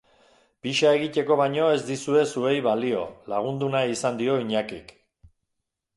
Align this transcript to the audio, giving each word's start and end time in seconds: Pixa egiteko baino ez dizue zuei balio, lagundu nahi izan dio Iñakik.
Pixa 0.67 0.93
egiteko 0.99 1.37
baino 1.41 1.67
ez 1.75 1.83
dizue 1.91 2.23
zuei 2.35 2.55
balio, 2.69 3.03
lagundu 3.35 3.69
nahi 3.77 3.95
izan 3.99 4.21
dio 4.23 4.39
Iñakik. 4.47 4.95